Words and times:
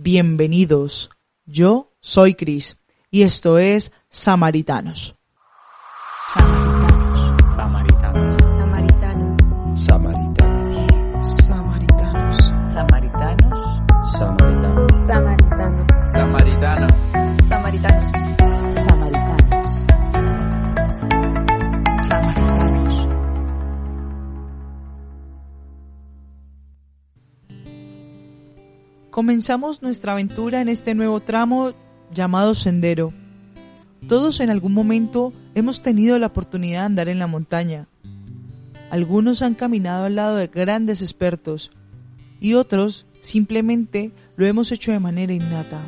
Bienvenidos. 0.00 1.10
Yo 1.44 1.92
soy 2.00 2.34
Cris 2.34 2.78
y 3.10 3.22
esto 3.22 3.58
es 3.58 3.90
Samaritanos. 4.08 5.16
Samaritanos. 6.28 7.32
Samaritanos. 7.56 8.36
Samaritanos. 8.56 9.76
Samaritanos. 9.84 11.26
Samaritanos. 11.26 12.36
Samaritanos. 12.72 13.82
Samaritanos. 14.16 14.88
Samaritano. 15.08 15.86
Samaritanos. 16.12 17.07
Comenzamos 29.18 29.82
nuestra 29.82 30.12
aventura 30.12 30.60
en 30.60 30.68
este 30.68 30.94
nuevo 30.94 31.18
tramo 31.18 31.72
llamado 32.14 32.54
Sendero. 32.54 33.12
Todos 34.06 34.38
en 34.38 34.48
algún 34.48 34.72
momento 34.72 35.32
hemos 35.56 35.82
tenido 35.82 36.20
la 36.20 36.28
oportunidad 36.28 36.82
de 36.82 36.86
andar 36.86 37.08
en 37.08 37.18
la 37.18 37.26
montaña. 37.26 37.88
Algunos 38.92 39.42
han 39.42 39.56
caminado 39.56 40.04
al 40.04 40.14
lado 40.14 40.36
de 40.36 40.46
grandes 40.46 41.02
expertos 41.02 41.72
y 42.38 42.54
otros 42.54 43.06
simplemente 43.20 44.12
lo 44.36 44.46
hemos 44.46 44.70
hecho 44.70 44.92
de 44.92 45.00
manera 45.00 45.32
innata. 45.32 45.80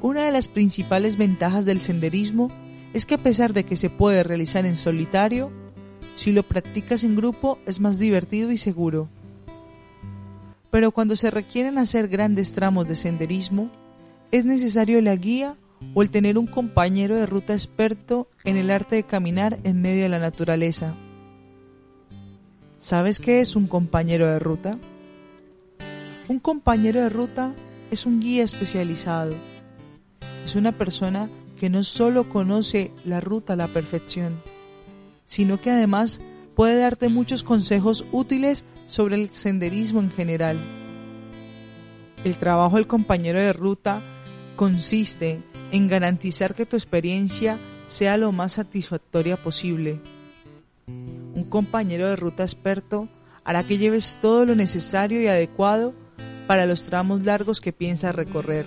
Una 0.00 0.24
de 0.24 0.32
las 0.32 0.48
principales 0.48 1.18
ventajas 1.18 1.66
del 1.66 1.82
senderismo 1.82 2.48
es 2.94 3.04
que 3.04 3.16
a 3.16 3.22
pesar 3.22 3.52
de 3.52 3.64
que 3.64 3.76
se 3.76 3.90
puede 3.90 4.22
realizar 4.22 4.64
en 4.64 4.76
solitario, 4.76 5.52
si 6.16 6.32
lo 6.32 6.42
practicas 6.42 7.04
en 7.04 7.16
grupo 7.16 7.58
es 7.66 7.80
más 7.80 7.98
divertido 7.98 8.50
y 8.50 8.56
seguro. 8.56 9.10
Pero 10.72 10.90
cuando 10.90 11.16
se 11.16 11.30
requieren 11.30 11.76
hacer 11.76 12.08
grandes 12.08 12.54
tramos 12.54 12.88
de 12.88 12.96
senderismo, 12.96 13.70
es 14.30 14.46
necesario 14.46 15.02
la 15.02 15.14
guía 15.14 15.54
o 15.92 16.00
el 16.00 16.08
tener 16.08 16.38
un 16.38 16.46
compañero 16.46 17.14
de 17.14 17.26
ruta 17.26 17.52
experto 17.52 18.26
en 18.42 18.56
el 18.56 18.70
arte 18.70 18.96
de 18.96 19.02
caminar 19.02 19.58
en 19.64 19.82
medio 19.82 20.04
de 20.04 20.08
la 20.08 20.18
naturaleza. 20.18 20.94
¿Sabes 22.78 23.20
qué 23.20 23.42
es 23.42 23.54
un 23.54 23.66
compañero 23.66 24.26
de 24.26 24.38
ruta? 24.38 24.78
Un 26.28 26.38
compañero 26.38 27.02
de 27.02 27.10
ruta 27.10 27.52
es 27.90 28.06
un 28.06 28.20
guía 28.20 28.42
especializado. 28.42 29.34
Es 30.46 30.56
una 30.56 30.72
persona 30.72 31.28
que 31.60 31.68
no 31.68 31.82
solo 31.82 32.30
conoce 32.30 32.92
la 33.04 33.20
ruta 33.20 33.52
a 33.52 33.56
la 33.56 33.68
perfección, 33.68 34.40
sino 35.26 35.60
que 35.60 35.70
además 35.70 36.22
puede 36.56 36.76
darte 36.76 37.10
muchos 37.10 37.42
consejos 37.42 38.06
útiles 38.10 38.64
sobre 38.86 39.16
el 39.16 39.30
senderismo 39.30 40.00
en 40.00 40.10
general. 40.10 40.56
El 42.24 42.36
trabajo 42.36 42.76
del 42.76 42.86
compañero 42.86 43.40
de 43.40 43.52
ruta 43.52 44.00
consiste 44.56 45.42
en 45.72 45.88
garantizar 45.88 46.54
que 46.54 46.66
tu 46.66 46.76
experiencia 46.76 47.58
sea 47.86 48.16
lo 48.16 48.32
más 48.32 48.52
satisfactoria 48.52 49.36
posible. 49.36 50.00
Un 50.86 51.44
compañero 51.48 52.06
de 52.08 52.16
ruta 52.16 52.42
experto 52.42 53.08
hará 53.44 53.64
que 53.64 53.78
lleves 53.78 54.18
todo 54.20 54.44
lo 54.44 54.54
necesario 54.54 55.20
y 55.20 55.26
adecuado 55.26 55.94
para 56.46 56.66
los 56.66 56.84
tramos 56.84 57.22
largos 57.22 57.60
que 57.60 57.72
piensas 57.72 58.14
recorrer. 58.14 58.66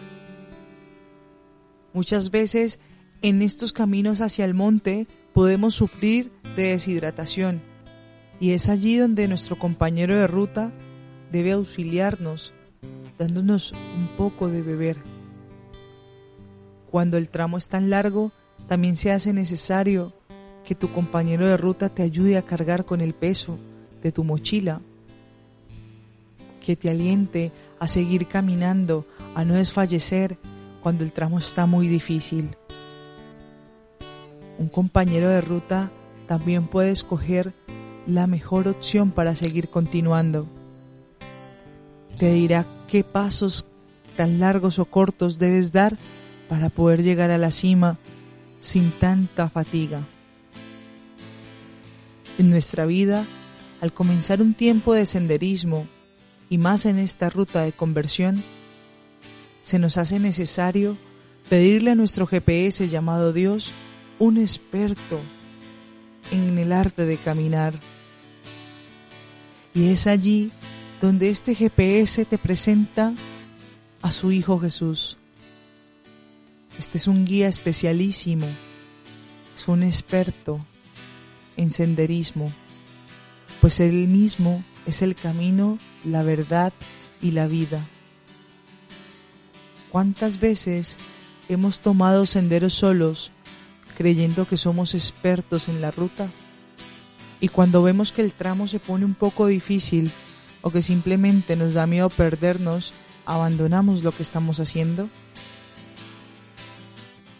Muchas 1.93 2.29
veces 2.31 2.79
en 3.21 3.41
estos 3.41 3.71
caminos 3.71 4.19
hacia 4.19 4.43
el 4.43 4.53
monte 4.53 5.07
podemos 5.33 5.75
sufrir 5.75 6.31
de 6.55 6.71
deshidratación 6.71 7.74
y 8.39 8.51
es 8.51 8.69
allí 8.69 8.97
donde 8.97 9.27
nuestro 9.27 9.57
compañero 9.57 10.15
de 10.15 10.27
ruta 10.27 10.71
debe 11.31 11.53
auxiliarnos 11.53 12.53
dándonos 13.17 13.71
un 13.71 14.07
poco 14.17 14.49
de 14.49 14.61
beber. 14.61 14.97
Cuando 16.91 17.17
el 17.17 17.29
tramo 17.29 17.57
es 17.57 17.67
tan 17.67 17.89
largo, 17.89 18.31
también 18.67 18.97
se 18.97 19.11
hace 19.11 19.33
necesario 19.33 20.13
que 20.65 20.75
tu 20.75 20.91
compañero 20.91 21.47
de 21.47 21.57
ruta 21.57 21.89
te 21.89 22.03
ayude 22.03 22.37
a 22.37 22.41
cargar 22.41 22.85
con 22.85 23.01
el 23.01 23.13
peso 23.13 23.57
de 24.01 24.11
tu 24.11 24.23
mochila, 24.23 24.81
que 26.65 26.75
te 26.75 26.89
aliente 26.89 27.51
a 27.79 27.87
seguir 27.87 28.27
caminando, 28.27 29.05
a 29.35 29.45
no 29.45 29.53
desfallecer 29.53 30.37
cuando 30.81 31.03
el 31.03 31.11
tramo 31.11 31.39
está 31.39 31.65
muy 31.65 31.87
difícil. 31.87 32.55
Un 34.57 34.69
compañero 34.69 35.29
de 35.29 35.41
ruta 35.41 35.91
también 36.27 36.67
puede 36.67 36.91
escoger 36.91 37.53
la 38.07 38.27
mejor 38.27 38.67
opción 38.67 39.11
para 39.11 39.35
seguir 39.35 39.69
continuando. 39.69 40.47
Te 42.19 42.33
dirá 42.33 42.65
qué 42.87 43.03
pasos 43.03 43.65
tan 44.15 44.39
largos 44.39 44.79
o 44.79 44.85
cortos 44.85 45.37
debes 45.37 45.71
dar 45.71 45.97
para 46.49 46.69
poder 46.69 47.03
llegar 47.03 47.31
a 47.31 47.37
la 47.37 47.51
cima 47.51 47.97
sin 48.59 48.91
tanta 48.91 49.49
fatiga. 49.49 50.01
En 52.37 52.49
nuestra 52.49 52.85
vida, 52.85 53.25
al 53.81 53.93
comenzar 53.93 54.41
un 54.41 54.53
tiempo 54.53 54.93
de 54.93 55.05
senderismo 55.05 55.85
y 56.49 56.57
más 56.57 56.85
en 56.85 56.99
esta 56.99 57.29
ruta 57.29 57.63
de 57.63 57.71
conversión, 57.71 58.43
se 59.63 59.79
nos 59.79 59.97
hace 59.97 60.19
necesario 60.19 60.97
pedirle 61.49 61.91
a 61.91 61.95
nuestro 61.95 62.27
GPS 62.27 62.87
llamado 62.87 63.33
Dios 63.33 63.71
un 64.19 64.37
experto 64.37 65.19
en 66.31 66.57
el 66.57 66.71
arte 66.71 67.05
de 67.05 67.17
caminar. 67.17 67.73
Y 69.75 69.89
es 69.89 70.07
allí 70.07 70.51
donde 71.01 71.29
este 71.29 71.53
GPS 71.53 72.23
te 72.23 72.37
presenta 72.37 73.13
a 74.01 74.11
su 74.11 74.31
Hijo 74.31 74.57
Jesús. 74.57 75.17
Este 76.79 76.97
es 76.97 77.07
un 77.07 77.25
guía 77.25 77.49
especialísimo, 77.49 78.47
es 79.55 79.67
un 79.67 79.83
experto 79.83 80.65
en 81.57 81.71
senderismo, 81.71 82.51
pues 83.59 83.81
él 83.81 84.07
mismo 84.07 84.63
es 84.85 85.01
el 85.01 85.13
camino, 85.13 85.77
la 86.05 86.23
verdad 86.23 86.71
y 87.21 87.31
la 87.31 87.47
vida. 87.47 87.85
¿Cuántas 89.91 90.39
veces 90.39 90.95
hemos 91.49 91.79
tomado 91.79 92.25
senderos 92.25 92.73
solos 92.73 93.31
creyendo 93.97 94.47
que 94.47 94.57
somos 94.57 94.95
expertos 94.95 95.67
en 95.67 95.81
la 95.81 95.91
ruta? 95.91 96.29
Y 97.45 97.47
cuando 97.47 97.83
vemos 97.83 98.11
que 98.11 98.23
el 98.23 98.33
tramo 98.33 98.65
se 98.65 98.79
pone 98.79 99.05
un 99.05 99.13
poco 99.13 99.45
difícil 99.45 100.11
o 100.63 100.71
que 100.71 100.81
simplemente 100.81 101.55
nos 101.55 101.75
da 101.75 101.85
miedo 101.85 102.09
perdernos, 102.09 102.91
abandonamos 103.23 104.03
lo 104.03 104.11
que 104.11 104.23
estamos 104.23 104.59
haciendo. 104.59 105.09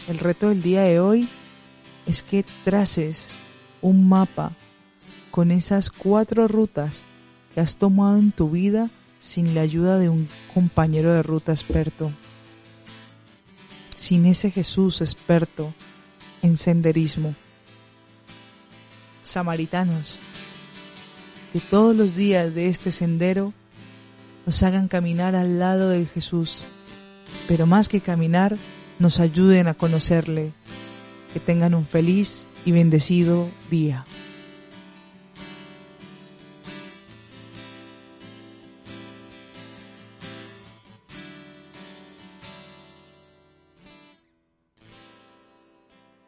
El 0.08 0.20
reto 0.20 0.50
del 0.50 0.62
día 0.62 0.84
de 0.84 1.00
hoy 1.00 1.28
es 2.06 2.22
que 2.22 2.46
traces 2.64 3.30
un 3.82 4.08
mapa 4.08 4.52
con 5.32 5.50
esas 5.50 5.90
cuatro 5.90 6.48
rutas 6.48 7.02
que 7.56 7.62
has 7.62 7.76
tomado 7.76 8.20
en 8.20 8.32
tu 8.32 8.52
vida 8.52 8.92
sin 9.20 9.56
la 9.56 9.62
ayuda 9.62 9.98
de 9.98 10.10
un 10.10 10.28
compañero 10.54 11.14
de 11.14 11.24
ruta 11.24 11.52
experto. 11.52 12.12
Sin 13.96 14.28
ese 14.28 14.52
Jesús 14.52 15.02
experto 15.02 15.74
en 16.44 16.58
senderismo. 16.58 17.34
Samaritanos, 19.36 20.18
que 21.52 21.60
todos 21.60 21.94
los 21.94 22.16
días 22.16 22.56
de 22.56 22.70
este 22.70 22.90
sendero 22.94 23.52
nos 24.46 24.64
hagan 24.64 24.88
caminar 24.88 25.36
al 25.36 25.60
lado 25.60 25.90
de 25.90 26.06
Jesús, 26.06 26.64
pero 27.46 27.66
más 27.66 27.90
que 27.90 28.00
caminar, 28.00 28.56
nos 28.98 29.20
ayuden 29.20 29.68
a 29.68 29.74
conocerle. 29.74 30.54
Que 31.34 31.42
tengan 31.42 31.74
un 31.76 31.86
feliz 31.86 32.48
y 32.64 32.72
bendecido 32.72 33.50
día. 33.70 34.06